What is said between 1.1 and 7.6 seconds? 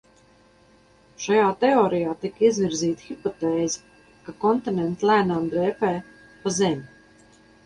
Šajā teorijā tika izvirzīta hipotēze, ka kontinenti lēnām dreifē pa Zemi.